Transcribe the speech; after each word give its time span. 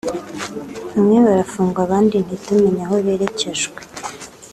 bamwe 0.93 1.17
bagafungwa 1.25 1.79
abandi 1.85 2.15
ntitumenya 2.25 2.83
aho 2.85 2.95
berekejwe 3.05 3.79